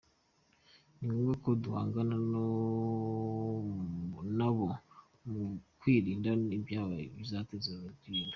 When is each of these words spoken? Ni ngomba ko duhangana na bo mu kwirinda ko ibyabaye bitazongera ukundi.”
Ni 0.99 1.05
ngomba 1.09 1.33
ko 1.43 1.49
duhangana 1.63 2.15
na 4.35 4.47
bo 4.55 4.69
mu 5.29 5.43
kwirinda 5.79 6.29
ko 6.41 6.45
ibyabaye 6.57 7.05
bitazongera 7.17 7.87
ukundi.” 7.95 8.29